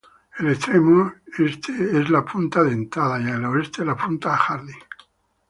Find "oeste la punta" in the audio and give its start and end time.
3.45-4.35